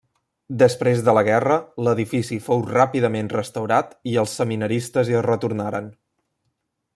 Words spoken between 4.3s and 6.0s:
seminaristes hi retornaren.